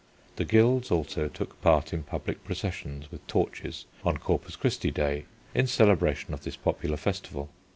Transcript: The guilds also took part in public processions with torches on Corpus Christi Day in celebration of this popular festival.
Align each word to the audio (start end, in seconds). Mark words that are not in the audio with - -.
The 0.37 0.45
guilds 0.45 0.89
also 0.89 1.27
took 1.27 1.61
part 1.61 1.93
in 1.93 2.01
public 2.01 2.43
processions 2.43 3.11
with 3.11 3.27
torches 3.27 3.85
on 4.03 4.17
Corpus 4.17 4.55
Christi 4.55 4.89
Day 4.89 5.25
in 5.53 5.67
celebration 5.67 6.33
of 6.33 6.41
this 6.41 6.55
popular 6.55 6.97
festival. 6.97 7.49